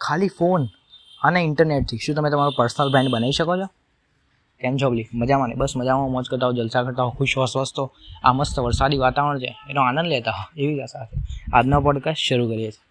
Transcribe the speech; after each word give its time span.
ખાલી 0.00 0.28
ફોન 0.28 0.66
અને 1.22 1.40
ઇન્ટરનેટથી. 1.40 1.96
શું 1.96 2.14
તમે 2.14 2.30
તમારો 2.30 2.50
પર્સનલ 2.56 2.90
બ્રાન્ડ 2.90 3.10
બનાવી 3.10 3.32
શકો 3.32 3.56
છો? 3.56 3.66
કેમ 4.60 4.76
છો 4.76 4.90
બલી? 4.90 5.08
મજામાં 5.14 5.48
ને? 5.48 5.54
બસ 5.54 5.72
મજામાં. 5.76 6.10
મોજ 6.10 6.28
કરતા 6.30 6.46
હો, 6.46 6.52
જલસા 6.52 6.82
કરતા 6.82 7.02
હો, 7.02 7.10
ખુશ 7.10 7.38
હો, 7.38 7.44
સ્વસ્થ 7.44 7.78
હો. 7.78 7.90
આ 8.24 8.32
મસ્ત 8.32 8.58
વરસાદી 8.58 8.98
વાતાવરણ 8.98 9.38
છે. 9.38 9.56
એનો 9.70 9.82
આનંદ 9.82 10.06
લેતા 10.06 10.30
હો. 10.30 10.60
એવી 10.60 10.76
જ 10.76 10.80
આશા 10.80 11.08
આજનો 11.52 11.80
પોડકાસ્ટ 11.80 12.18
શરૂ 12.18 12.48
કરીએ 12.48 12.70
છીએ. 12.70 12.90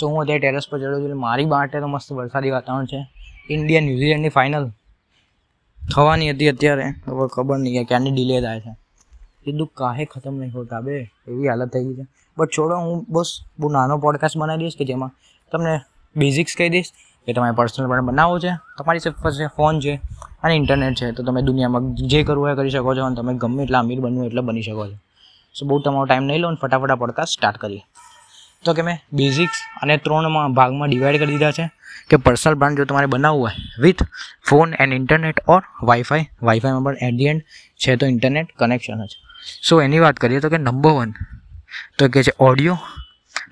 સો 0.00 0.08
હું 0.08 0.20
અત્યારે 0.20 0.38
ટેરેસ 0.38 0.62
પર 0.70 0.78
ચડ્યો 0.78 1.08
છું 1.08 1.20
મારી 1.20 1.44
માટે 1.44 1.80
તો 1.80 1.86
મસ્ત 1.86 2.12
વરસાદી 2.12 2.50
વાતાવરણ 2.50 2.86
છે. 2.86 3.08
ઇન્ડિયા 3.50 3.80
ન્યૂઝીલેન્ડની 3.80 4.28
ફાઇનલ 4.28 4.70
થવાની 5.94 6.30
હતી 6.30 6.48
અત્યારે. 6.48 6.82
હવે 6.82 7.28
ખબર 7.28 7.58
નહીં 7.58 7.74
કે 7.74 7.84
ક્યાંની 7.84 8.10
ડિલે 8.10 8.40
થાય 8.40 8.60
છે. 8.60 8.76
એ 9.46 9.52
દુઃખ 9.52 9.70
કાહે 9.74 10.04
ખતમ 10.04 10.34
નહીં 10.34 10.52
હોતા 10.52 10.80
બે. 10.80 11.12
એવી 11.28 11.48
હાલત 11.48 11.72
થઈ 11.72 11.84
ગઈ 11.84 11.94
છે. 11.94 12.06
બટ 12.38 12.48
છોડો, 12.58 12.76
હું 12.76 13.06
બસ 13.08 13.40
બહુ 13.58 13.68
નાનો 13.68 13.98
પોડકાસ્ટ 13.98 14.36
બનાવી 14.36 14.64
દઈશ 14.64 14.76
કે 14.76 14.84
જેમાં 14.84 15.10
તમને 15.52 15.80
બેઝિક્સ 16.22 16.54
કહી 16.60 16.70
દઈશ 16.74 16.90
કે 17.26 17.34
તમારે 17.36 17.54
પર્સનલ 17.58 17.86
બ્રાન્ડ 17.90 18.08
બનાવવો 18.10 18.36
છે, 18.44 18.52
તમારી 18.78 19.12
પાસે 19.24 19.44
ફોન 19.56 19.80
છે 19.84 19.94
અને 20.44 20.54
ઇન્ટરનેટ 20.60 20.98
છે, 21.00 21.12
તો 21.16 21.20
તમે 21.26 21.40
દુનિયામાં 21.48 21.94
જે 22.12 22.20
કરવું 22.26 22.44
હોય 22.46 22.56
કરી 22.58 22.74
શકો 22.74 22.94
છો 22.98 23.06
અને 23.08 23.16
તમે 23.20 23.32
ગમે 23.42 23.62
એટલા 23.66 23.82
અમીર 23.84 24.00
બનવું 24.04 24.26
એટલે 24.28 24.42
બની 24.48 24.66
શકો 24.68 24.84
છો. 24.90 24.96
સો 25.56 25.62
બહુ 25.68 25.80
તમારો 25.84 26.06
ટાઈમ 26.08 26.28
નહીં 26.30 26.40
લો 26.42 26.48
અને 26.52 26.58
ફટાફટ 26.62 27.20
આ 27.22 27.28
સ્ટાર્ટ 27.34 27.58
કરીએ. 27.64 27.82
તો 28.64 28.70
કે 28.76 28.82
મેં 28.86 28.96
બેઝિક્સ 29.18 29.58
અને 29.82 29.94
ત્રણમાં 30.04 30.54
ભાગમાં 30.58 30.88
ડિવાઈડ 30.90 31.20
કરી 31.22 31.32
દીધા 31.32 31.56
છે 31.58 31.66
કે 32.10 32.16
પર્સનલ 32.26 32.54
બ્રાન્ડ 32.60 32.80
જો 32.80 32.84
તમારે 32.90 33.08
બનાવવું 33.14 33.42
હોય 33.44 33.82
with 33.84 34.02
phone 34.48 34.68
and 34.82 34.98
internet 35.00 35.38
or 35.54 35.60
wifi 35.90 36.24
વાઈફાઈમાં 36.48 36.86
પણ 36.86 37.04
એટ 37.08 37.18
ધી 37.18 37.30
એન્ડ 37.32 37.42
છે 37.82 37.96
તો 38.00 38.06
ઇન્ટરનેટ 38.14 38.48
કનેક્શન 38.60 39.02
જ. 39.10 39.12
સો 39.66 39.74
એની 39.86 40.02
વાત 40.04 40.16
કરીએ 40.22 40.40
તો 40.44 40.48
કે 40.54 40.58
નંબર 40.58 40.94
વન 40.98 41.12
તો 41.98 42.08
કે 42.14 42.24
છે 42.26 42.32
audio 42.48 42.78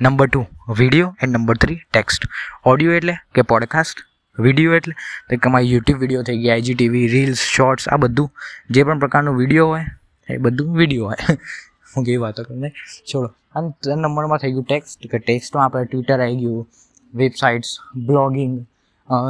number 0.01 0.27
two 0.27 0.47
video 0.79 1.17
and 1.23 1.37
number 1.37 1.57
three 1.57 1.79
text 1.93 2.29
audio 2.65 2.93
એટલે 2.93 3.15
કે 3.35 3.43
પોડકાસ્ટ 3.43 3.99
વીડિયો 4.39 4.75
એટલે 4.75 4.95
તો 4.95 5.37
કે 5.37 5.37
તમારી 5.37 5.73
યુટ્યુબ 5.73 6.01
વીડિયો 6.01 6.23
થઈ 6.23 6.39
ગયા 6.39 6.55
આઈજીટીવી 6.55 7.07
રીલ્સ 7.07 7.39
શોર્ટ્સ 7.39 7.89
આ 7.89 7.97
બધું. 7.97 8.31
જે 8.71 8.83
પણ 8.83 8.99
પ્રકારનું 8.99 9.37
વીડિયો 9.37 9.67
હોય, 9.67 9.85
એ 10.29 10.37
બધું 10.37 10.77
વીડિયો 10.77 11.05
હોય. 11.05 11.37
હું 11.97 12.05
કેવી 12.05 12.17
વાતો 12.17 12.43
કરીને 12.43 12.73
છોડો. 13.13 13.29
અને 13.55 13.73
ત્રણ 13.83 13.99
નંબરમાં 13.99 14.39
થઈ 14.39 14.51
ગયું 14.51 14.65
ટેક્સ્ટ 14.65 15.07
કે 15.07 15.19
ટેક્સ્ટમાં 15.19 15.65
આપણે 15.65 15.85
ટ્વિટર 15.85 16.21
આવી 16.21 16.37
ગયું 16.37 16.67
websites 17.15 17.71
blogging 18.07 18.57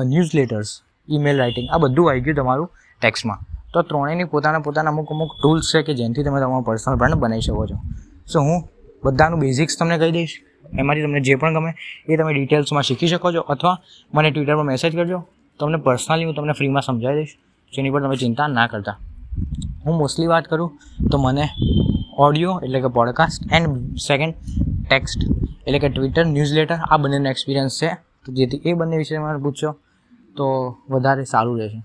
newsletters 0.34 0.83
email 1.11 1.39
writing 1.39 1.69
આ 1.70 1.78
બધું 1.78 2.11
આવી 2.11 2.20
ગયું 2.20 2.37
તમારું 2.37 2.69
ટેક્સ્ટમાં 3.03 3.39
તો 3.72 3.83
ત્રણેયની 3.83 4.25
પોતાના 4.25 4.59
પોતાના 4.59 4.91
અમુક 4.91 5.11
અમુક 5.11 5.33
ટૂલ્સ 5.42 5.72
છે 5.72 5.83
કે 5.83 5.94
જેનાથી 5.94 6.22
તમે 6.22 6.41
તમારો 6.41 6.61
પર્સનલ 6.61 6.94
બ્રાન્ડ 6.94 7.14
બનાવી 7.14 7.41
શકો 7.41 7.67
છો. 7.67 7.78
સો 8.33 8.41
હું 8.41 8.69
બધાનું 9.05 9.41
બેઝિક્સ 9.41 9.78
તમને 9.78 9.98
કહી 9.98 10.11
દઈશ. 10.11 10.42
એમાંથી 10.78 11.03
તમને 11.03 11.20
જે 11.20 11.34
પણ 11.34 11.55
ગમે 11.55 11.72
એ 12.09 12.17
તમે 12.17 12.34
ડિટેલ્સમાં 12.34 12.83
શીખી 12.83 13.06
શકો 13.06 13.33
છો 13.33 13.41
અથવા 13.41 13.78
મને 14.14 14.31
ટ્વિટર 14.31 14.56
પર 14.56 14.62
મેસેજ 14.62 14.97
કરજો. 14.97 15.27
તમને 15.61 15.77
પર્સનલી 15.77 16.25
હું 16.25 16.34
તમને 16.34 16.53
ફ્રીમાં 16.53 16.83
સમજાવી 16.83 17.17
દઈશ. 17.17 17.36
જેની 17.75 17.91
પર 17.91 18.03
તમે 18.03 18.17
ચિંતા 18.17 18.47
ના 18.47 18.67
કરતા. 18.67 18.98
હું 19.87 19.97
મોસ્ટલી 19.98 20.27
વાત 20.27 20.44
કરું 20.44 20.78
તો 21.12 21.19
મને 21.19 21.48
ઓડિયો 22.19 22.61
એટલે 22.64 22.81
કે 22.81 22.87
પોડકાસ્ટ 22.87 23.53
એન્ડ 23.53 23.97
સેકન્ડ 23.97 24.34
ટેક્સ્ટ 24.89 25.20
એટલે 25.67 25.78
કે 25.78 25.89
ટ્વિટર 25.89 26.25
ન્યૂઝ 26.25 26.53
લેટર 26.53 26.75
આ 26.75 26.97
બંનેનો 26.97 27.31
એક્સપિરિયન્સ 27.31 27.83
છે. 27.83 27.89
તો 28.27 28.33
જેથી 28.33 28.62
એ 28.64 28.72
બંને 28.72 28.97
વિશે 28.97 29.19
મને 29.19 29.39
પૂછશો 29.39 29.72
તો 30.37 30.77
વધારે 30.91 31.25
સારું 31.25 31.59
રહેશે. 31.59 31.83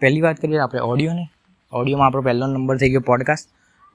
પહેલી 0.00 0.20
વાત 0.20 0.36
કરીએ 0.36 0.58
આપણે 0.58 0.80
ઓડિયોની 0.80 1.26
ઓડિયોમાં 1.72 2.06
આપણો 2.06 2.22
પહેલો 2.22 2.46
નંબર 2.46 2.76
થઈ 2.76 2.90
ગયો 2.90 3.00
પોડકાસ્ટ 3.00 3.48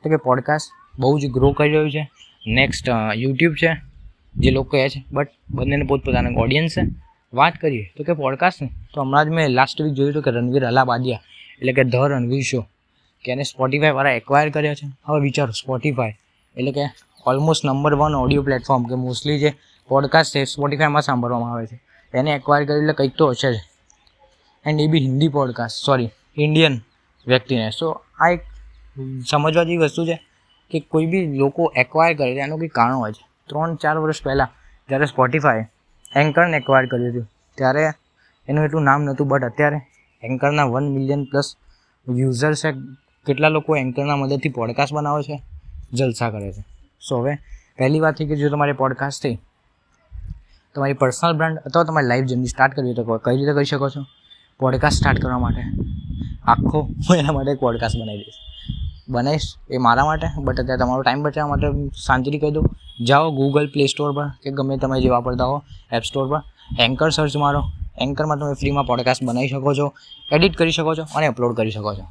તો 0.04 0.10
કે 0.10 0.16
પોડકાસ્ટ 0.16 1.00
બહુ 1.00 1.20
જ 1.20 1.26
ગ્રો 1.26 1.52
કરી 1.52 1.72
રહ્યું 1.72 1.92
છે. 1.92 2.12
નેક્સ્ટ 2.48 2.90
યુટ્યુબ 3.16 3.54
છે. 3.54 3.91
જે 4.36 4.52
લોકો 4.52 4.70
કહે 4.70 4.90
છે. 4.90 5.04
બટ 5.12 5.30
બંનેને 5.50 5.86
પોતપોતાના 5.86 6.42
ઓડિયન્સ 6.42 6.72
છે. 6.72 6.84
વાત 7.34 7.54
કરીએ 7.54 7.94
તો 7.98 8.04
કે 8.04 8.14
પોડકાસ્ટ 8.14 8.64
તો 8.94 9.02
હમણાં 9.02 9.26
જ 9.26 9.30
મેં 9.30 9.50
લાસ્ટ 9.50 9.82
વીક 9.82 9.94
જોયું 9.94 10.12
હતું 10.12 10.24
કે 10.24 10.32
રણવીર 10.32 10.66
અલાબાદિયા, 10.66 11.22
એટલે 11.60 11.74
કે 11.74 11.84
ધ 11.84 11.96
રણવીર 11.96 12.42
શો 12.42 12.62
કે 13.24 13.32
એને 13.32 13.44
સ્પોટીફાઈ 13.44 13.92
વાળા 13.92 14.12
એક્વાયર 14.12 14.50
કર્યો 14.50 14.74
છે. 14.74 14.88
હવે 15.06 15.20
વિચારો 15.20 15.52
સ્પોટીફાઈ 15.52 16.14
એટલે 16.58 16.72
કે 16.72 16.86
almost 17.26 17.66
number 17.66 17.94
one 17.94 18.16
audio 18.16 18.44
platform 18.44 18.84
કે 18.84 18.96
મોસ્ટલી 18.96 19.40
જે 19.40 19.54
પોડકાસ્ટ 19.90 20.36
છે 20.36 20.44
સ્પોટીફાઈમાં 20.46 21.02
સાંભળવામાં 21.02 21.54
આવે 21.54 21.66
છે. 21.66 21.80
એને 22.14 22.32
એક્વાયર 22.32 22.66
કરી 22.66 22.78
એટલે 22.78 22.94
કંઈક 22.94 23.16
તો 23.16 23.30
હશે 23.30 23.54
જ. 23.54 23.58
And 24.66 24.82
A 24.82 24.88
B 24.88 25.00
Hindi 25.00 25.28
podcast 25.28 25.86
sorry 25.86 26.10
Indian 26.38 26.80
વ્યક્તિને. 27.28 27.70
સો 27.70 27.88
આ 28.20 28.30
એક 28.30 28.42
સમજવા 29.30 29.64
જેવી 29.64 29.78
વસ્તુ 29.78 30.06
છે 30.06 30.18
કે 30.72 30.80
કોઈ 30.80 31.06
બી 31.06 31.26
લોકો 31.38 31.74
એક્વાયર 31.76 32.18
કરે 32.18 32.36
છે 32.36 32.40
એનું 32.40 32.60
કંઈક 32.60 32.72
કારણ 32.72 32.96
હોય 32.96 33.12
છે. 33.12 33.31
ત્રણ 33.52 33.76
ચાર 33.76 33.96
વર્ષ 33.98 34.24
પહેલાં 34.24 34.50
જ્યારે 34.90 35.06
સ્પોટીફાઈ 35.06 35.66
એન્કરને 36.16 36.58
એક્વાયર 36.58 36.86
કર્યું 36.86 37.12
હતું, 37.12 37.26
ત્યારે 37.58 37.84
એનું 38.48 38.66
એટલું 38.66 38.84
નામ 38.84 39.04
નહોતું 39.04 39.28
બટ 39.28 39.44
અત્યારે 39.44 39.80
એન્કરના 40.24 40.66
વન 40.66 40.90
મિલિયન 40.90 41.24
પ્લસ 41.24 41.48
યુઝર 42.08 42.54
છે. 42.54 42.72
કેટલા 43.26 43.50
લોકો 43.50 43.76
એન્કરના 43.76 44.16
મદદથી 44.16 44.50
પોડકાસ્ટ 44.50 44.94
બનાવે 44.94 45.24
છે? 45.24 45.38
જલસા 45.94 46.30
કરે 46.30 46.52
છે. 46.52 46.64
સો 47.02 47.22
હવે 47.22 47.34
પહેલી 47.78 48.00
વાત 48.00 48.16
થઈ 48.18 48.28
કે 48.28 48.36
જો 48.36 48.50
તમારે 48.50 48.74
પોડકાસ્ટ 48.74 49.24
થઈ, 49.24 49.36
તમારી 50.76 50.94
પર્સનલ 50.94 51.34
બ્રાન્ડ 51.34 51.58
અથવા 51.60 51.84
તમારી 51.84 52.08
લાઈફ 52.08 52.26
જર્ની 52.26 52.48
સ્ટાર્ટ 52.48 52.76
કરવી 52.76 52.94
તો 52.94 53.18
કઈ 53.18 53.36
રીતે 53.38 53.54
કરી 53.54 53.70
શકો 53.72 53.90
છો? 53.90 54.02
પોડકાસ્ટ 54.60 54.98
સ્ટાર્ટ 54.98 55.22
કરવા 55.22 55.40
માટે. 55.40 55.64
આખો 56.46 56.80
હું 57.04 57.16
એના 57.18 57.34
માટે 57.34 57.54
પોડકાસ્ટ 57.56 57.98
બનાવી 57.98 58.20
દઈશ. 58.20 58.40
બનાવીશ 59.10 59.48
એ 59.70 59.78
મારા 59.78 60.06
માટે 60.06 60.28
બટ 60.44 60.60
અત્યારે 60.60 60.82
તમારો 60.82 61.02
ટાઈમ 61.02 61.24
બચાવવા 61.24 61.52
માટે 61.52 61.68
શાંતિથી 62.06 62.40
કહી 62.40 62.52
દઉં. 62.52 62.66
જાઓ 63.08 63.32
ગૂગલ 63.32 63.68
પ્લે 63.68 63.86
સ્ટોર 63.86 64.12
પર 64.12 64.28
કે 64.28 64.52
ગમે 64.52 64.78
તમે 64.78 65.02
જે 65.02 65.10
વાપરતા 65.10 65.46
હો 65.46 65.64
એપ 65.92 66.04
સ્ટોર 66.04 66.28
પર. 66.28 66.42
એન્કર 66.80 67.10
સર્ચ 67.10 67.38
મારો. 67.38 67.64
એન્કરમાં 67.98 68.38
તમે 68.38 68.54
ફ્રીમાં 68.54 68.86
પોડકાસ્ટ 68.86 69.24
બનાવી 69.24 69.48
શકો 69.48 69.74
છો 69.74 69.94
એડિટ 70.32 70.58
કરી 70.58 70.72
શકો 70.72 70.96
છો 70.96 71.04
અને 71.16 71.28
અપલોડ 71.28 71.56
કરી 71.56 71.72
શકો 71.72 71.94
છો. 71.94 72.02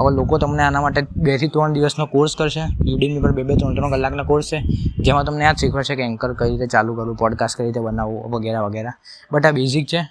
હવે 0.00 0.14
લોકો 0.14 0.38
તમને 0.38 0.62
આના 0.62 0.80
માટે 0.80 1.00
બેથી 1.16 1.48
ત્રણ 1.48 1.72
દિવસનો 1.72 2.06
કોર્સ 2.06 2.36
કરશે. 2.36 2.60
યુડીમી 2.60 3.20
પર 3.20 3.32
બે 3.32 3.42
બે 3.42 3.54
ત્રણ 3.54 3.74
ત્રણ 3.74 3.90
કલાકનો 3.90 4.24
કોર્સ 4.24 4.46
છે. 4.46 4.60
જેમાં 4.98 5.24
તમને 5.24 5.44
આ 5.44 5.52
જ 5.52 5.56
શીખવાડશે 5.56 5.96
કે 5.96 6.02
એન્કર 6.02 6.34
કઈ 6.34 6.50
રીતે 6.50 6.66
ચાલુ 6.66 6.94
કરવું 6.94 7.16
પોડકાસ્ટ 7.16 7.58
કઈ 7.58 7.64
રીતે 7.64 7.80
બનાવવું, 7.80 8.30
વગેરે 8.30 8.58
વગેરે. 8.58 8.88
બટ 9.32 9.46
આ 9.46 9.50
બેઝિક 9.50 9.86
છે. 9.86 10.08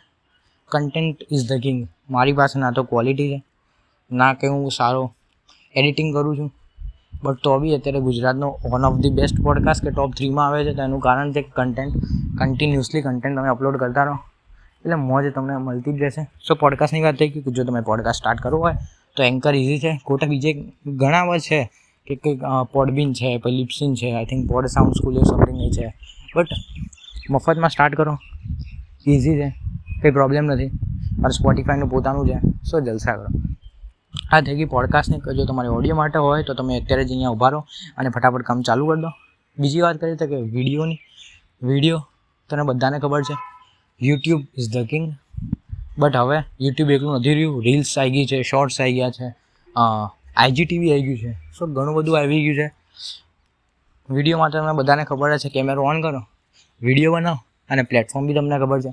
કન્ટેન્ટ 0.71 1.17
ઇઝ 1.31 1.49
ધ 1.49 1.53
કિંગ 1.61 1.87
મારી 2.09 2.33
પાસે 2.33 2.59
ના 2.59 2.71
તો 2.71 2.83
ક્વોલિટી 2.83 3.29
છે. 3.29 3.43
ના 4.11 4.33
કે 4.33 4.47
હું 4.47 4.71
સારો 4.71 5.13
એડિટિંગ 5.75 6.13
કરું 6.13 6.37
છું. 6.37 6.51
બટ 7.23 7.37
તો 7.43 7.59
બી 7.59 7.73
અત્યારે 7.73 7.99
ગુજરાતનો 7.99 8.59
one 8.71 8.85
of 8.85 8.99
the 8.99 9.09
best 9.09 9.41
podcast 9.41 9.83
કે 9.83 9.89
ટોપ 9.89 10.13
થ્રીમાં 10.13 10.47
આવે 10.47 10.65
છે, 10.65 10.73
તો 10.73 10.83
એનું 10.83 10.99
કારણ 10.99 11.31
છે 11.31 11.41
કન્ટેન્ટ 11.41 11.93
કન્ટિન્યુઅસલી 12.39 13.01
કન્ટેન્ટ 13.01 13.37
તમે 13.37 13.49
અપલોડ 13.49 13.77
કરતા 13.77 14.03
રહો. 14.03 14.15
એટલે 14.85 14.95
મોજ 14.95 15.25
તમને 15.33 15.57
મળતી 15.57 15.93
જ 15.93 16.01
રહેશે. 16.01 16.23
સો 16.47 16.55
પોડકાસ્ટની 16.55 17.01
વાત 17.01 17.15
થઈ 17.15 17.29
કે 17.29 17.51
જો 17.51 17.63
તમે 17.63 17.81
પોડકાસ્ટ 17.81 18.17
સ્ટાર્ટ 18.17 18.39
કરવો 18.39 18.59
હોય, 18.59 18.73
તો 19.17 19.23
એન્કર 19.23 19.55
ઇઝી 19.55 19.79
છે. 19.79 20.01
ખોટા 20.05 20.27
બીજે 20.27 20.73
ઘણા 20.87 21.25
બધા 21.25 21.37
છે 21.37 21.69
કે 22.07 22.15
કંઈક 22.15 22.41
પોડબીન 22.73 23.13
છે, 23.13 23.37
પછી 23.37 23.51
લિપ્સિન 23.51 23.95
છે 23.95 24.15
I 24.15 24.25
think 24.25 24.49
pod 24.49 24.65
sound 24.65 24.93
school 24.93 25.13
એવું 25.13 25.25
સમથિંગ 25.25 25.61
એ 25.61 25.71
છે. 25.71 25.93
બટ 26.35 26.47
મફતમાં 27.29 27.69
સ્ટાર્ટ 27.69 27.95
કરો. 27.95 28.17
ઇઝી 29.07 29.35
છે. 29.35 29.49
કંઈ 30.01 30.11
પ્રોબ્લેમ 30.11 30.45
નથી. 30.45 30.65
મારે 31.19 31.29
સ્પોટીફાઈનું 31.29 31.89
પોતાનું 31.89 32.27
છે. 32.27 32.39
સો 32.71 32.79
જલસા 32.79 33.15
કરો. 33.15 33.52
આ 34.13 34.41
થઈ 34.41 34.55
ગઈ 34.55 34.65
પોડકાસ્ટની 34.65 35.35
જો 35.37 35.45
તમારે 35.45 35.69
ઓડિયો 35.77 35.95
માટે 35.95 36.17
હોય 36.25 36.43
તો 36.43 36.53
તમે 36.53 36.79
અત્યારે 36.79 37.03
જ 37.05 37.11
અહીંયા 37.11 37.33
ઊભા 37.35 37.51
રહો 37.53 37.61
અને 37.97 38.09
ફટાફટ 38.09 38.43
કામ 38.49 38.61
ચાલુ 38.61 38.87
કરી 38.89 39.01
દો. 39.01 39.11
બીજી 39.57 39.81
વાત 39.85 39.97
કરીએ 40.01 40.15
તો 40.15 40.25
કે 40.27 40.37
વિડીયોની 40.55 40.99
વીડિયો 41.61 41.99
તને 42.49 42.63
બધાને 42.63 42.97
ખબર 42.99 43.21
છે. 43.21 43.35
YouTube 44.01 44.41
is 44.57 44.69
the 44.73 44.87
king 44.91 45.05
but 45.97 46.15
હવે 46.15 46.37
યુટ્યુબ 46.61 46.91
એકલું 46.91 47.15
નથી 47.19 47.33
રહ્યું. 47.33 47.63
રીલ્સ 47.63 47.97
આવી 47.97 48.11
ગઈ 48.11 48.25
છે 48.25 48.41
શોર્ટ્સ 48.41 48.81
આવી 48.81 48.93
ગયા 48.93 49.09
છે. 49.09 49.27
આઈજીટીવી 50.35 50.91
આવી 50.91 51.03
ગયું 51.03 51.19
છે. 51.19 51.31
સો 51.57 51.67
ઘણું 51.67 51.95
બધું 51.95 52.19
આવી 52.19 52.41
ગયું 52.45 52.55
છે. 52.55 52.67
વીડિયો 54.09 54.37
માટે 54.37 54.57
તમને 54.57 54.73
બધાને 54.73 55.03
ખબર 55.03 55.37
છે 55.37 55.49
કેમેરો 55.49 55.83
ઓન 55.83 56.01
કરો. 56.01 56.21
વીડિયો 56.81 57.13
બનાવો. 57.13 57.39
અને 57.69 57.81
પ્લેટફોર્મ 57.81 58.27
બી 58.27 58.33
તમને 58.33 58.59
ખબર 58.59 58.81
છે. 58.81 58.91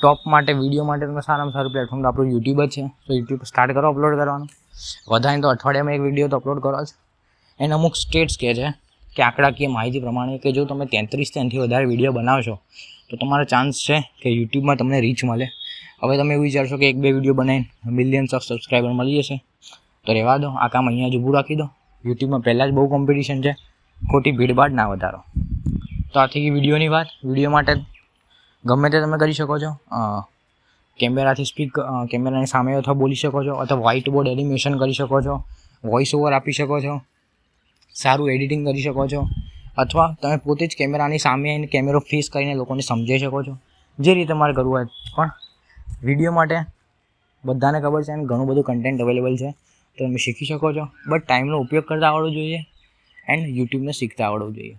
ટોપ 0.00 0.24
માટે 0.32 0.52
વીડિયો 0.60 0.86
માટે 0.88 1.04
તમે 1.10 1.22
સારામાં 1.26 1.54
સારું 1.56 1.72
પ્લેટફોર્મ 1.74 2.00
તો 2.04 2.08
આપણું 2.08 2.32
યુટ્યુબ 2.34 2.58
જ 2.62 2.68
છે. 2.74 2.82
તો 3.06 3.12
યુટ્યુબ 3.18 3.44
સ્ટાર્ટ 3.50 3.72
કરો 3.76 3.88
અપલોડ 3.92 4.16
કરવાનું. 4.20 4.48
વધારે 5.12 5.40
તો 5.44 5.48
અઠવાડિયામાં 5.54 5.96
એક 5.98 6.02
વીડિયો 6.06 6.28
તો 6.32 6.36
અપલોડ 6.40 6.60
કરો 6.64 6.80
જ. 6.86 6.88
એને 7.60 7.72
અમુક 7.78 7.94
સ્ટેટ્સ 8.02 8.36
કહે 8.40 8.50
છે 8.58 8.68
કે 9.16 9.20
આંકડાકીય 9.26 9.70
માહિતી 9.76 10.02
પ્રમાણે 10.06 10.34
કે 10.42 10.52
જો 10.56 10.64
તમે 10.70 10.84
તેત્રીસથી 10.94 11.40
એનાથી 11.42 11.62
વધારે 11.64 11.86
વીડિયો 11.92 12.12
બનાવશો, 12.18 12.54
તો 13.08 13.14
તમારો 13.16 13.44
ચાન્સ 13.52 13.80
છે 13.86 13.96
કે 14.22 14.28
યુટ્યુબમાં 14.38 14.76
તમને 14.80 14.98
રીચ 15.06 15.20
મળે. 15.30 15.46
હવે 16.02 16.14
તમે 16.20 16.32
એવું 16.36 16.46
વિચારશો 16.48 16.76
કે 16.82 16.86
એક 16.92 16.98
બે 17.02 17.08
વીડિયો 17.16 17.38
બનાવીને 17.40 17.96
મિલિયન્સ 17.98 18.30
ઓફ 18.36 18.44
સબસ્ક્રાઈબર 18.48 18.92
મળી 19.00 19.22
જશે. 19.22 19.36
તો 20.04 20.10
રહેવા 20.12 20.38
દો, 20.42 20.48
આ 20.62 20.68
કામ 20.68 20.84
અહીંયા 20.88 21.12
જ 21.14 21.16
ઊભું 21.16 21.34
રાખી 21.38 21.58
દો. 21.62 21.66
યુટ્યુબમાં 22.04 22.42
પહેલાં 22.46 22.68
જ 22.70 22.72
બહુ 22.78 22.88
કોમ્પિટિશન 22.94 23.38
છે. 23.44 23.52
ખોટી 24.10 24.36
ભીડભાડ 24.38 24.72
ના 24.78 24.88
વધારો. 24.92 25.20
તો 26.12 26.16
આથી 26.20 26.50
વિડીયોની 26.56 26.92
વાત. 26.96 27.08
વીડિયો 27.28 27.52
માટે 27.56 27.72
ગમે 28.68 28.88
તે 28.92 28.98
તમે 29.02 29.16
કરી 29.22 29.36
શકો 29.38 29.56
છો. 29.62 29.70
કેમેરાથી 30.98 31.48
સ્પીક 31.50 31.70
કેમેરાની 32.12 32.50
સામે 32.54 32.70
અથવા 32.80 32.98
બોલી 33.02 33.20
શકો 33.22 33.40
છો 33.46 33.54
અથવા 33.62 33.82
વ્હાઇટ 33.84 34.08
બોર્ડ 34.14 34.28
એનિમેશન 34.34 34.74
કરી 34.82 34.96
શકો 35.00 35.18
છો. 35.26 35.34
વોઇસ 35.90 36.10
ઓવર 36.16 36.32
આપી 36.38 36.56
શકો 36.58 36.76
છો. 36.84 36.94
સારું 37.94 38.30
એડિટિંગ 38.34 38.62
કરી 38.68 38.84
શકો 38.86 39.02
છો. 39.12 39.20
અથવા 39.82 40.08
તમે 40.20 40.36
પોતે 40.44 40.64
જ 40.70 40.72
કેમેરાની 40.80 41.22
સામે 41.26 41.48
આવીને 41.50 41.68
કેમેરો 41.74 42.00
ફેસ 42.10 42.26
કરીને 42.34 42.54
લોકોને 42.60 42.82
સમજાવી 42.90 43.22
શકો 43.24 43.40
છો. 43.46 43.54
જે 43.98 44.10
રીતે 44.18 44.34
મારે 44.40 44.52
કરવું 44.58 44.72
હોય. 44.76 44.86
પણ 45.16 45.30
વીડિયો 46.06 46.34
માટે 46.38 46.58
બધાને 47.44 47.78
ખબર 47.84 48.02
છે 48.06 48.12
અને 48.16 48.24
ઘણું 48.30 48.46
બધું 48.50 48.64
કન્ટેન્ટ 48.68 49.04
અવેલેબલ 49.04 49.34
છે. 49.42 49.50
તો 49.98 50.00
તમે 50.06 50.18
શીખી 50.24 50.48
શકો 50.50 50.68
છો. 50.76 50.84
બટ 51.10 51.22
ટાઈમનો 51.24 51.56
ઉપયોગ 51.64 51.84
કરતા 51.90 52.10
આવડવો 52.12 52.30
જોઈએ 52.36 52.60
એન્ડ 53.32 53.44
યુટ્યુબને 53.58 53.92
શીખતા 54.00 54.26
આવડવું 54.28 54.54
જોઈએ. 54.56 54.76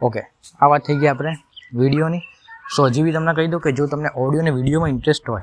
ઓકે 0.00 0.22
આ 0.60 0.68
વાત 0.70 0.82
થઈ 0.86 0.98
ગઈ 1.00 1.10
આપણે 1.12 1.32
વિડીયોની 1.80 2.22
સો 2.76 2.86
હજી 2.86 3.02
બી 3.02 3.12
તમને 3.12 3.34
કહી 3.34 3.46
દઉં 3.46 3.60
કે 3.60 3.72
જો 3.72 3.86
તમને 3.86 4.08
ઓડિયો 4.16 4.42
અને 4.42 4.50
વિડીયોમાં 4.50 4.88
ઇન્ટરેસ્ટ 4.88 5.30
હોય, 5.30 5.42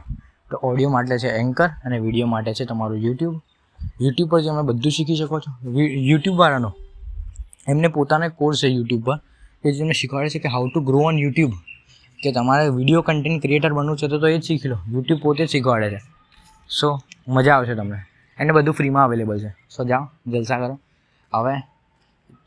તો 0.51 0.57
ઓડિયો 0.57 0.89
માટે 0.89 1.17
છે 1.17 1.29
એન્કર 1.29 1.67
અને 1.67 1.99
વીડિયો 1.99 2.27
માટે 2.27 2.53
છે 2.53 2.65
તમારું 2.65 2.97
યુટ્યુબ 2.97 3.41
યુટ્યુબ 4.01 4.29
પર 4.29 4.41
જે 4.41 4.49
તમે 4.49 4.61
બધું 4.61 4.91
શીખી 4.91 5.15
શકો 5.15 5.39
છો. 5.39 5.51
યુટ્યુબવાળાનો 5.79 6.71
એમને 7.67 7.87
પોતાનો 7.87 8.29
કોર્સ 8.29 8.63
છે 8.63 8.67
યુટ્યુબ 8.67 9.03
પર, 9.05 9.17
કે 9.63 9.71
જે 9.71 9.79
તમને 9.79 9.93
શીખવાડે 9.93 10.29
છે 10.29 10.39
કે 10.39 10.49
how 10.49 10.69
to 10.69 10.81
grow 10.81 10.99
on 10.99 11.17
YouTube 11.17 11.51
કે 12.23 12.31
તમારે 12.31 12.69
વીડિયો 12.69 13.01
કન્ટેન્ટ 13.01 13.41
ક્રિએટર 13.41 13.73
બનવું 13.73 13.97
છે 13.97 14.07
તો 14.07 14.27
એ 14.27 14.37
જ 14.37 14.43
શીખી 14.43 14.69
લો. 14.69 14.77
યુટ્યુબ 14.89 15.19
પોતે 15.21 15.45
જ 15.45 15.49
શીખવાડે 15.49 15.89
છે. 15.89 15.99
સો 16.69 16.99
મજા 17.27 17.55
આવશે 17.55 17.75
તમને. 17.75 17.99
એને 18.39 18.51
બધું 18.51 18.73
ફ્રીમાં 18.73 19.05
અવેલેબલ 19.05 19.39
છે. 19.39 19.49
સો 19.49 19.83
જાઓ, 19.83 20.09
જલસા 20.27 20.57
કરો. 20.57 20.79
હવે, 21.33 21.55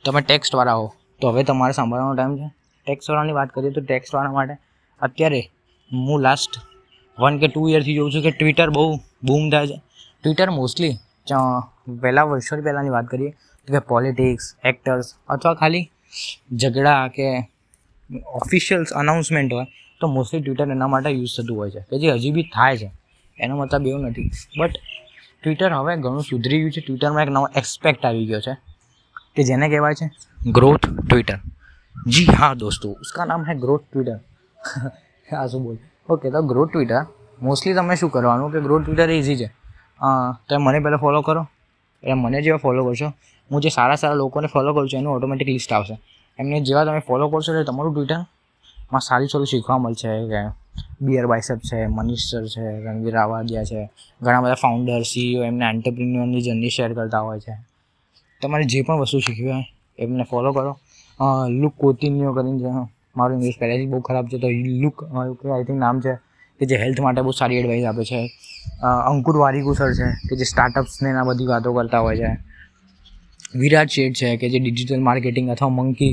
તમે 0.04 0.20
ટેક્સ્ટવાળા 0.20 0.72
હો. 0.72 0.92
તો 1.20 1.28
હવે 1.28 1.42
તમારે 1.44 1.72
સાંભળવાનો 1.72 2.14
ટાઈમ 2.14 2.36
છે. 2.36 2.52
ટેક્સ્ટવાળાની 2.86 3.32
વાત 3.32 3.48
કરીએ 3.48 3.70
તો 3.70 3.80
ટેક્સ્ટવાળા 3.80 4.32
માટે 4.32 4.54
અત્યારે 5.00 5.40
હું 5.90 6.20
લાસ્ટ 6.20 6.60
વન 7.18 7.38
કે 7.38 7.48
ટુ 7.48 7.68
યરથી 7.68 7.94
જોઉં 7.94 8.12
છું 8.12 8.22
કે 8.22 8.30
ટ્વિટર 8.30 8.70
બહુ 8.70 8.84
બૂમ 9.22 9.50
થાય 9.50 9.66
છે. 9.66 9.78
ટ્વિટર 10.24 10.50
મોસ્ટલી 10.50 10.94
પહેલાં 12.02 12.28
વર્ષો 12.28 12.62
પહેલાંની 12.62 12.90
વાત 12.90 13.06
કરીએ 13.06 13.30
તો 13.68 13.72
કે 13.72 13.78
પોલિટિક્સ 13.78 14.44
એક્ટર્સ 14.64 15.14
અથવા 15.28 15.54
ખાલી 15.54 15.84
ઝઘડા 16.62 17.08
કે 17.08 17.28
ઓફિશિયલ્સ 18.34 18.90
અનાઉન્સમેન્ટ 18.92 19.52
હોય 19.52 19.66
તો 20.00 20.06
મોસ્ટલી 20.06 20.42
ટ્વિટર 20.42 20.70
એના 20.70 20.86
માટે 20.86 21.10
યુઝ 21.10 21.36
થતું 21.36 21.56
હોય 21.56 21.70
છે 21.70 21.80
કે 21.80 21.98
જે 21.98 22.10
હજી 22.10 22.30
બી 22.30 22.42
થાય 22.54 22.76
છે. 22.76 22.90
એનો 23.38 23.56
મતલબ 23.56 23.86
એવું 23.86 24.00
નથી. 24.00 24.30
બટ 24.58 24.72
ટ્વિટર 25.42 25.72
હવે 25.72 25.96
ઘણું 25.96 26.22
સુધરી 26.22 26.58
ગયું 26.58 26.72
છે. 26.72 26.80
ટ્વિટરમાં 26.80 27.22
એક 27.22 27.30
નવો 27.30 27.48
એક્સપેક્ટ 27.56 28.06
આવી 28.06 28.26
ગયો 28.26 28.40
છે 28.40 28.54
કે 29.36 29.42
જેને 29.42 29.68
કહેવાય 29.68 29.94
છે 29.94 30.06
ગ્રોથ 30.50 30.86
ટ્વિટર 31.10 31.38
જી 32.08 32.26
હા 32.32 32.54
દોસ્તો, 32.54 32.88
ઉસકા 32.92 33.24
નામ 33.24 33.42
હે 33.48 33.54
ગ્રોથ 33.54 33.84
ટ્વિટર 33.92 34.18
હા 35.28 35.46
શું 35.46 35.62
બોલ. 35.64 35.76
ઓકે 36.08 36.30
તો 36.30 36.42
ગ્રોથ 36.42 36.70
ટ્વિટર 36.72 37.02
મોસ્ટલી 37.42 37.74
તમે 37.74 37.94
શું 37.96 38.10
કરવાનું 38.10 38.52
કે 38.52 38.60
ગ્રોથ 38.60 38.84
ટ્વિટર 38.84 39.10
ઇઝી 39.10 39.36
છે? 39.36 39.48
તમે 40.48 40.58
મને 40.58 40.80
પહેલાં 40.80 41.00
ફોલો 41.00 41.20
કરો. 41.22 41.42
એટલે 42.02 42.14
મને 42.14 42.42
જેવા 42.42 42.56
ફોલો 42.56 42.84
કરશો, 42.84 43.08
હું 43.50 43.60
જે 43.60 43.68
સારા 43.68 43.96
સારા 43.96 44.14
લોકોને 44.14 44.46
ફોલો 44.46 44.74
કરું 44.74 44.88
છું, 44.88 44.98
એનું 45.00 45.14
ઓટોમેટિક 45.14 45.48
લિસ્ટ 45.48 45.72
આવશે. 45.72 45.98
એમને 46.38 46.60
જેવા 46.60 46.84
તમે 46.84 47.00
ફોલો 47.00 47.28
કરશો 47.28 47.52
એટલે 47.52 47.64
તમારું 47.64 47.94
ટ્વિટરમાં 47.94 49.00
સારી 49.00 49.26
સારું 49.26 49.46
શીખવા 49.46 49.78
મળશે. 49.78 50.10
કે 50.28 50.40
બિયર 51.00 51.26
બાયસેપ 51.26 51.58
છે 51.58 51.86
મનીષ 51.86 52.32
છે 52.54 52.64
રણવીર 52.84 53.16
આવાદિયા 53.16 53.64
છે, 53.64 53.80
ઘણા 54.22 54.40
બધા 54.40 54.54
ફાઉન્ડર 54.54 55.02
સીઈઓ 55.02 55.42
એમને 55.42 55.64
એન્ટરપ્રિન્યોરની 55.64 56.42
જર્ની 56.42 56.70
શેર 56.70 56.90
કરતા 56.92 57.20
હોય 57.20 57.40
છે. 57.40 57.54
તમારે 58.42 58.64
જે 58.64 58.82
પણ 58.82 58.96
વસ્તુ 58.96 59.18
શીખવી 59.18 59.52
હોય 59.52 59.64
એમને 59.98 60.24
ફોલો 60.30 60.52
કરો. 60.52 60.72
લુક 61.50 61.74
કોતિન્યો 61.76 62.32
કરીને 62.32 62.58
મારું 63.16 63.36
ઇંગ્લિશ 63.36 63.58
પહેલેથી 63.60 63.86
બહુ 63.86 64.00
ખરાબ 64.00 64.26
છે, 64.26 64.38
તો 64.38 64.48
લુક 64.82 65.04
આઈ 65.04 65.64
થિંક 65.64 65.78
નામ 65.78 66.00
છે 66.00 66.14
કે 66.60 66.66
જે 66.66 66.76
હેલ્થ 66.76 67.00
માટે 67.00 67.20
બહુ 67.20 67.30
સારી 67.30 67.56
એડવાઇસ 67.56 67.84
આપે 67.84 68.04
છે. 68.04 68.20
અંકુર 69.06 69.36
વારીકુ 69.36 69.72
સર 69.74 69.92
છે, 69.92 70.08
કે 70.28 70.36
જે 70.36 70.44
સ્ટાર્ટઅપ્સને 70.44 71.10
એના 71.10 71.24
બધી 71.24 71.46
વાતો 71.46 71.72
કરતા 71.74 72.00
હોય 72.00 72.16
છે. 72.16 72.30
વિરાટ 73.54 73.88
શેઠ 73.88 74.14
છે, 74.14 74.36
કે 74.36 74.50
જે 74.50 74.58
ડિજિટલ 74.58 75.00
માર્કેટિંગ 75.00 75.50
અથવા 75.50 75.68
મંકી 75.68 76.10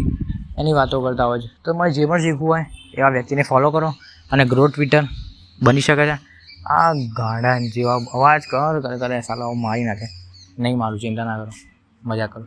એની 0.60 0.74
વાતો 0.74 1.02
કરતા 1.02 1.26
હોય 1.26 1.40
છે. 1.40 1.50
તો 1.66 1.74
તમારે 1.74 1.92
જે 1.92 2.06
પણ 2.06 2.20
શીખવું 2.20 2.50
હોય, 2.50 2.66
એવા 2.98 3.10
વ્યક્તિને 3.10 3.42
ફોલો 3.42 3.72
કરો 3.72 3.90
અને 4.32 4.46
ગ્રો 4.46 4.68
ટ્વિટર 4.68 5.04
બની 5.64 5.82
શકે 5.82 6.06
છે. 6.06 6.18
આ 6.66 6.94
ગાડા 6.94 7.58
જેવા 7.74 7.96
અવાજ 8.14 8.42
કર, 8.52 8.80
કરે 8.80 8.98
કરે, 8.98 9.22
સાલા 9.22 9.52
મારી 9.58 9.84
નાખે. 9.84 10.08
નહીં, 10.60 10.78
મારું 10.78 11.00
ચિંતા 11.00 11.26
ના 11.26 11.38
કરો. 11.38 11.52
મજા 12.04 12.28
કરો. 12.28 12.46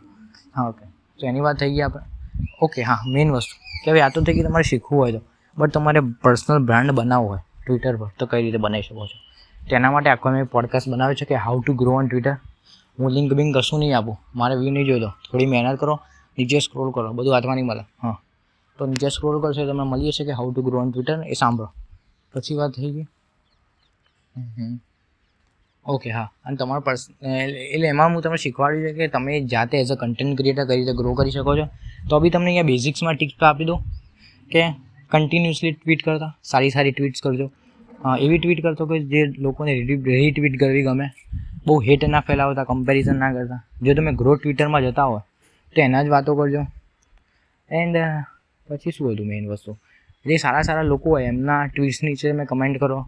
હા 0.55 0.63
ઓકે 0.63 0.85
તો 1.19 1.27
એની 1.27 1.39
વાત 1.41 1.57
થઈ 1.59 1.71
ગઈ 1.71 1.81
આપણે. 1.81 2.14
ઓકે 2.61 2.81
હા 2.81 3.01
મેઇન 3.07 3.31
વસ્તુ. 3.31 3.55
કે 3.85 3.91
હવે 3.91 4.01
આ 4.01 4.09
તો 4.09 4.21
થઈ 4.21 4.33
ગઈ 4.33 4.43
તમારે 4.43 4.63
શીખવું 4.63 4.99
હોય 4.99 5.11
તો. 5.11 5.21
બટ 5.57 5.71
તમારે 5.71 5.99
પર્સનલ 5.99 6.65
બ્રાન્ડ 6.65 6.91
બનાવવું 6.91 7.29
હોય 7.29 7.39
ટ્વિટર 7.65 7.95
પર, 7.95 8.09
તો 8.19 8.25
કઈ 8.25 8.41
રીતે 8.41 8.57
બનાવી 8.57 8.81
શકો 8.81 9.07
છો? 9.07 9.17
તેના 9.69 9.91
માટે 9.91 10.09
આખો 10.09 10.29
મેં 10.29 10.45
પોડકાસ્ટ 10.45 10.89
બનાવ્યો 10.89 11.15
છે 11.15 11.25
કે 11.25 11.35
how 11.35 11.61
to 11.61 11.73
grow 11.73 11.91
on 11.91 12.07
Twitter 12.07 12.37
હું 12.99 13.11
લિંક 13.11 13.33
બિંક 13.33 13.57
કશું 13.57 13.79
નહીં 13.79 13.97
આપું. 13.97 14.17
મારે 14.35 14.55
વ્યૂ 14.55 14.71
નહીં 14.71 14.85
જોઈતો. 14.85 15.07
થોડી 15.07 15.45
મહેનત 15.45 15.79
કરો, 15.79 15.99
નીચે 16.37 16.59
સ્ક્રોલ 16.59 16.91
કરો. 16.91 17.13
બધું 17.13 17.33
હાથમાં 17.33 17.55
નહીં 17.55 17.65
મળે. 17.65 17.81
હા. 18.01 18.21
તો 18.77 18.85
નીચે 18.85 19.09
સ્ક્રોલ 19.09 19.41
કરશો 19.41 19.65
તમને 19.65 19.83
મળી 19.83 20.09
જશે 20.09 20.25
કે 20.25 20.31
how 20.31 20.53
to 20.53 20.61
grow 20.61 20.79
on 20.79 20.91
Twitter 20.91 21.23
એ 21.23 21.33
સાંભળો. 21.33 21.71
પછી 22.33 22.55
વાત 22.55 22.71
થઈ 22.71 22.91
ગઈ. 22.91 23.07
ઓકે 25.85 26.11
હા. 26.11 26.31
અને 26.45 26.57
તમારો 26.57 26.79
પર્સન 26.79 27.25
એટલે 27.73 27.87
એમાં 27.87 28.13
હું 28.13 28.21
તમને 28.21 28.37
શીખવાડ્યું 28.37 28.83
છે 28.83 28.93
કે 28.93 29.07
તમે 29.07 29.41
જાતે 29.41 29.77
એઝ 29.77 29.91
અ 29.91 29.95
કન્ટેન્ટ 29.95 30.37
ક્રિએટર 30.37 30.65
કઈ 30.65 30.75
રીતે 30.75 30.93
ગ્રો 30.93 31.13
કરી 31.13 31.31
શકો 31.31 31.57
છો. 31.57 31.67
તો 32.09 32.19
બી 32.19 32.29
તમને 32.29 32.45
અહીંયા 32.45 32.63
બેઝિક્સમાં 32.63 33.15
ટિપ્સ 33.15 33.43
આપી 33.43 33.65
દો 33.65 33.75
કે 34.51 34.61
કન્ટિન્યુઅસલી 35.11 35.71
ટ્વીટ 35.71 36.01
કરતા, 36.03 36.31
સારી 36.43 36.69
સારી 36.69 36.91
ટ્વીટ્સ 36.91 37.21
કરજો. 37.21 37.47
એવી 38.19 38.37
ટ્વીટ 38.37 38.61
કરતો 38.63 38.85
કે 38.85 38.99
જે 39.03 39.21
લોકોને 39.37 39.71
રીટ્વીટ 39.81 40.59
કરવી 40.59 40.83
ગમે. 40.83 41.07
બહુ 41.67 41.81
હેટ 41.81 42.05
ના 42.05 42.19
ફેલાવતા 42.19 42.63
કમ્પેરિઝન 42.63 43.17
ના 43.19 43.31
કરતા. 43.33 43.59
જો 43.81 43.93
તમે 43.93 44.11
ગ્રો 44.13 44.35
ટ્વિટરમાં 44.35 44.81
જતા 44.81 45.03
હોય, 45.03 45.21
તો 45.75 45.81
એના 45.81 46.03
જ 46.03 46.07
વાતો 46.07 46.35
કરજો. 46.35 46.61
એન્ડ 47.71 47.97
પછી 48.67 48.91
શું 48.91 49.11
હતું 49.11 49.27
મેઇન 49.27 49.47
વસ્તુ? 49.47 49.77
જે 50.25 50.37
સારા 50.37 50.61
સારા 50.61 50.81
લોકો 50.81 51.09
હોય, 51.09 51.23
એમના 51.23 51.65
ટ્વીટ્સ 51.65 52.03
નીચે 52.03 52.31
તમે 52.31 52.45
કમેન્ટ 52.45 52.77
કરો 52.79 52.99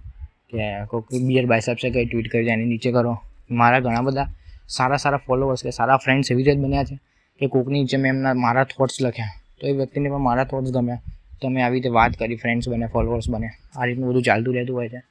કે 0.50 0.86
કોઈક 0.86 1.24
બિયર 1.24 1.46
છે, 1.60 1.90
કંઈ 1.90 2.06
ટ્વીટ 2.06 2.32
કરી 2.32 2.48
એની 2.48 2.66
નીચે 2.66 2.92
કરો. 2.92 3.14
મારા 3.52 3.80
ઘણા 3.80 4.02
બધા 4.02 4.26
સારા 4.68 4.98
સારા 4.98 5.20
ફોલોવર્સ 5.28 5.64
કે 5.64 5.72
સારા 5.72 5.98
ફ્રેન્ડ્સ 5.98 6.32
એવી 6.32 6.44
રીતે 6.44 6.60
બન્યા 6.60 6.84
છે. 6.84 6.98
કે 7.40 7.48
કોકની 7.48 7.80
નીચે 7.80 7.98
મેં 7.98 8.10
એમના 8.10 8.34
મારા 8.34 8.64
થોટ્સ 8.64 9.02
લખ્યા 9.02 9.26
તો 9.62 9.68
એ 9.68 9.72
વ્યક્તિને 9.72 10.10
પણ 10.10 10.18
મારા 10.18 10.44
થોટ્સ 10.44 10.72
ગમ્યા 10.72 11.02
તો 11.42 11.50
મેં 11.50 11.66
આવી 11.66 11.74
રીતે 11.74 11.90
વાત 11.90 12.12
કરી 12.14 12.36
ફ્રેન્ડ્સ 12.36 12.70
બને 12.70 12.88
ફોલોવર્સ 12.88 13.30
બને. 13.30 13.50
આ 13.76 13.86
રીતનું 13.86 14.10
બધું 14.10 14.24
ચાલતું 14.24 14.54
રહેતું 14.54 14.76
હોય 14.76 14.90
છે. 14.90 15.02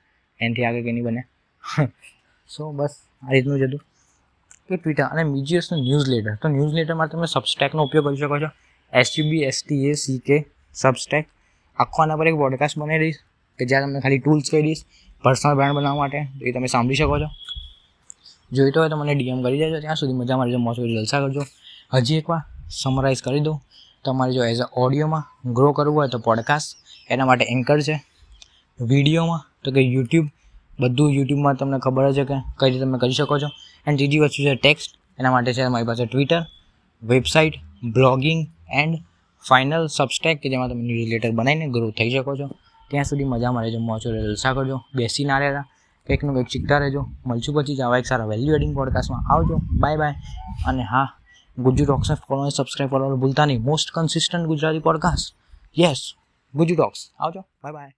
એનાથી 0.40 0.64
આગળ 0.64 0.82
કે 0.82 0.92
નહીં 0.92 1.04
બને. 1.04 1.24
સો 2.48 2.72
બસ, 2.72 2.96
આ 3.22 3.32
રીતનું 3.32 3.58
જ 3.58 3.62
હતું. 3.62 3.80
કે 4.68 4.76
ટ્વિટર 4.76 5.02
અને 5.02 5.24
બીજી 5.24 5.56
વસ્તુ 5.56 5.76
ન્યૂઝ 5.76 6.08
લેટર 6.08 6.34
તો 6.34 6.48
ન્યૂઝ 6.48 6.74
લેટરમાં 6.74 7.08
તમે 7.08 7.26
સબસ્ટેકનો 7.26 7.84
ઉપયોગ 7.84 8.06
કરી 8.06 8.16
શકો 8.16 8.38
છો. 8.38 8.46
એસયુબી 8.92 9.42
એસટી 9.42 9.90
એ 9.90 9.92
સી 9.92 10.18
કે 10.18 10.44
સબસ્ટેક 10.74 11.28
આખો 11.78 12.02
આના 12.02 12.16
પર 12.16 12.26
એક 12.26 12.34
પોડકાસ્ટ 12.34 12.78
બનાવી 12.78 12.98
દઈશ, 12.98 13.16
કે 13.58 13.64
જ્યાં 13.64 13.82
તમને 13.82 14.00
ખાલી 14.00 14.18
ટૂલ્સ 14.18 14.50
કહી 14.50 14.62
દઈશ 14.62 14.84
પર્સનલ 15.22 15.54
બ્રાન્ડ 15.54 15.76
બનાવવા 15.76 15.98
માટે. 15.98 16.28
એ 16.42 16.52
તમે 16.52 16.66
સાંભળી 16.66 16.94
શકો 16.94 17.18
છો. 17.18 17.28
જોઈતો 18.52 18.80
હોય 18.80 18.88
તો 18.88 18.96
મને 18.96 19.14
ડીએમ 19.14 19.42
કરી 19.42 19.58
દેજો. 19.58 19.80
ત્યાં 19.80 19.96
સુધી 19.96 20.12
મજા 20.12 20.36
મારી 20.36 20.56
મોજ 20.56 20.76
જલસા 20.76 21.20
કરજો. 21.20 21.40
હજી 21.92 22.16
એકવાર 22.16 22.42
સમરાઇઝ 22.70 23.22
કરી 23.22 23.40
દઉં. 23.40 23.60
તમારે 24.04 24.32
જો 24.32 24.44
એઝ 24.44 24.60
અ 24.60 24.68
ઓડિયોમાં 24.76 25.52
ગ્રો 25.52 25.72
કરવું 25.72 25.96
હોય 25.96 26.08
તો 26.08 26.18
પોડકાસ્ટ 26.18 26.76
એના 27.10 27.24
માટે 27.24 27.44
એન્કર 27.48 27.80
છે. 27.80 28.04
વિડીયોમાં 28.80 29.40
તો 29.64 29.72
કે 29.72 29.80
યુટ્યુબ 29.80 30.26
બધું 30.80 31.12
યુટ્યુબમાં 31.12 31.54
તમને 31.54 31.78
ખબર 31.78 32.12
છે 32.12 32.24
કે 32.24 32.34
કઈ 32.56 32.70
રીતે 32.70 32.84
તમે 32.84 32.98
કરી 32.98 33.12
શકો 33.12 33.38
છો. 33.38 33.46
એન્ડ 33.86 33.98
ત્રીજી 33.98 34.18
વસ્તુ 34.18 34.42
છે 34.42 34.54
ટેક્સ્ટ 34.54 34.90
એના 35.18 35.30
માટે 35.30 35.52
છે 35.52 35.68
મારી 35.68 35.84
પાસે 35.84 36.06
Twitter 36.06 36.46
website 37.02 37.54
blogging 37.84 38.46
and 38.72 38.98
final 39.48 39.86
Substack 39.86 40.40
કે 40.40 40.48
જેમાં 40.50 40.68
તમે 40.68 40.82
ન્યૂઝ 40.82 41.08
લેટર 41.08 41.30
બનાવીને 41.30 41.66
ગ્રો 41.68 41.90
થઈ 41.90 42.10
શકો 42.10 42.36
છો. 42.36 42.48
ત્યાં 42.90 43.04
સુધી 43.04 43.24
મજા 43.24 43.52
મળે 43.52 43.72
છે 43.72 43.78
મોચો 43.78 44.10
જલસા 44.12 44.52
કરજો, 44.52 44.80
બેસી 44.94 45.24
ના 45.24 45.38
રહેતા. 45.38 45.66
કંઈકનું 46.06 46.34
કંઈક 46.34 46.48
શીખતા 46.48 46.78
રહેજો. 46.78 47.06
મળશું 47.26 47.54
પછી 47.54 47.76
જ 47.76 47.80
આવા 47.80 47.98
એક 47.98 48.06
સારા 48.06 48.24
વેલ્યુ 48.24 48.54
એડિંગ 48.54 48.74
પોડકાસ્ટમાં 48.74 49.32
આવજો. 49.32 49.60
બાય 49.78 49.96
બાય 49.96 50.14
અને 50.66 50.82
હા 50.82 51.12
ગુજુ 51.58 51.84
ટોક્સને 51.84 52.16
ફોલો 52.28 52.42
અને 52.42 52.50
સબસ્ક્રાઈબ 52.50 52.90
કરવાનું 52.90 53.20
ભૂલતા 53.20 53.46
નહીં 53.46 53.62
most 53.62 53.94
consistent 53.94 54.46
Gujarati 54.46 54.86
podcast 54.88 55.36
yes 55.76 56.02
Guju 56.54 56.74
talks 56.74 57.06
આવજો 57.18 57.40
બાય 57.62 57.72
બાય 57.72 57.96